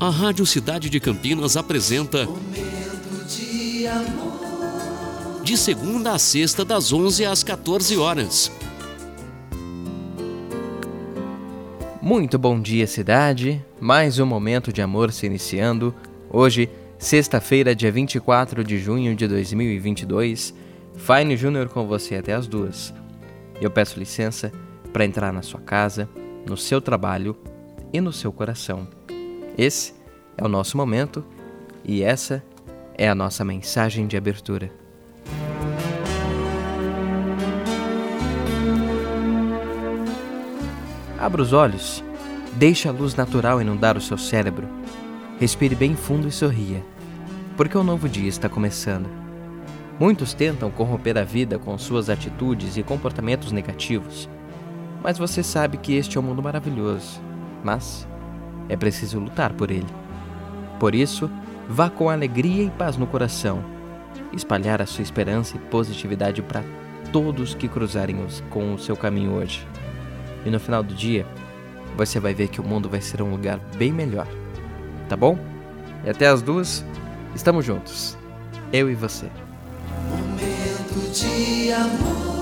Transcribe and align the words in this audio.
A 0.00 0.10
Rádio 0.10 0.46
Cidade 0.46 0.88
de 0.88 1.00
Campinas 1.00 1.56
apresenta 1.56 2.24
Momento 2.24 3.26
de 3.26 3.84
amor. 3.88 5.42
de 5.42 5.56
segunda 5.56 6.12
a 6.12 6.18
sexta 6.20 6.64
das 6.64 6.92
11 6.92 7.24
às 7.24 7.42
14 7.42 7.96
horas. 7.96 8.52
Muito 12.00 12.38
bom 12.38 12.60
dia, 12.60 12.86
cidade. 12.86 13.60
Mais 13.80 14.20
um 14.20 14.26
momento 14.26 14.72
de 14.72 14.80
amor 14.80 15.10
se 15.10 15.26
iniciando. 15.26 15.92
Hoje, 16.30 16.70
sexta-feira, 16.96 17.74
dia 17.74 17.90
24 17.90 18.62
de 18.62 18.78
junho 18.78 19.16
de 19.16 19.26
2022. 19.26 20.54
Fine 20.94 21.36
Júnior 21.36 21.70
com 21.70 21.88
você 21.88 22.14
até 22.14 22.34
as 22.34 22.46
duas. 22.46 22.94
Eu 23.60 23.68
peço 23.68 23.98
licença 23.98 24.52
para 24.92 25.04
entrar 25.04 25.32
na 25.32 25.42
sua 25.42 25.60
casa, 25.60 26.08
no 26.46 26.56
seu 26.56 26.80
trabalho 26.80 27.36
e 27.92 28.00
no 28.00 28.12
seu 28.12 28.32
coração. 28.32 28.97
Esse 29.58 29.92
é 30.36 30.44
o 30.44 30.48
nosso 30.48 30.76
momento 30.76 31.24
e 31.84 32.00
essa 32.00 32.44
é 32.96 33.08
a 33.08 33.14
nossa 33.14 33.44
mensagem 33.44 34.06
de 34.06 34.16
abertura. 34.16 34.70
Abra 41.18 41.42
os 41.42 41.52
olhos, 41.52 42.04
deixe 42.52 42.88
a 42.88 42.92
luz 42.92 43.16
natural 43.16 43.60
inundar 43.60 43.96
o 43.96 44.00
seu 44.00 44.16
cérebro. 44.16 44.68
Respire 45.40 45.74
bem 45.74 45.96
fundo 45.96 46.28
e 46.28 46.30
sorria, 46.30 46.84
porque 47.56 47.76
o 47.76 47.82
novo 47.82 48.08
dia 48.08 48.28
está 48.28 48.48
começando. 48.48 49.08
Muitos 49.98 50.34
tentam 50.34 50.70
corromper 50.70 51.18
a 51.18 51.24
vida 51.24 51.58
com 51.58 51.76
suas 51.76 52.08
atitudes 52.08 52.76
e 52.76 52.84
comportamentos 52.84 53.50
negativos, 53.50 54.30
mas 55.02 55.18
você 55.18 55.42
sabe 55.42 55.78
que 55.78 55.96
este 55.96 56.16
é 56.16 56.20
um 56.20 56.24
mundo 56.24 56.40
maravilhoso, 56.40 57.20
mas 57.64 58.06
é 58.68 58.76
preciso 58.76 59.18
lutar 59.18 59.52
por 59.52 59.70
ele. 59.70 59.86
Por 60.78 60.94
isso, 60.94 61.30
vá 61.68 61.90
com 61.90 62.08
alegria 62.08 62.64
e 62.64 62.70
paz 62.70 62.96
no 62.96 63.06
coração, 63.06 63.64
espalhar 64.32 64.80
a 64.80 64.86
sua 64.86 65.02
esperança 65.02 65.56
e 65.56 65.60
positividade 65.60 66.42
para 66.42 66.62
todos 67.12 67.54
que 67.54 67.68
cruzarem 67.68 68.26
com 68.50 68.74
o 68.74 68.78
seu 68.78 68.96
caminho 68.96 69.32
hoje. 69.32 69.66
E 70.44 70.50
no 70.50 70.60
final 70.60 70.82
do 70.82 70.94
dia, 70.94 71.26
você 71.96 72.20
vai 72.20 72.34
ver 72.34 72.48
que 72.48 72.60
o 72.60 72.64
mundo 72.64 72.88
vai 72.88 73.00
ser 73.00 73.20
um 73.22 73.30
lugar 73.30 73.58
bem 73.76 73.92
melhor. 73.92 74.26
Tá 75.08 75.16
bom? 75.16 75.38
E 76.04 76.10
até 76.10 76.26
as 76.26 76.42
duas, 76.42 76.84
estamos 77.34 77.64
juntos. 77.64 78.16
Eu 78.72 78.90
e 78.90 78.94
você. 78.94 79.28
Momento 80.10 81.12
de 81.12 81.72
amor. 81.72 82.37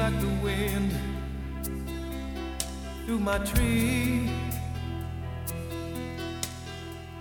Like 0.00 0.18
the 0.22 0.34
wind 0.42 0.90
through 3.04 3.18
my 3.18 3.36
tree. 3.40 4.30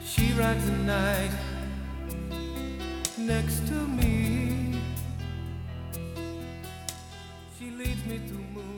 She 0.01 0.31
rides 0.39 0.65
the 0.65 0.77
night 0.97 1.31
next 3.17 3.67
to 3.67 3.73
me. 3.73 4.81
She 7.57 7.69
leads 7.71 8.05
me 8.05 8.19
to 8.29 8.37
moon. 8.55 8.69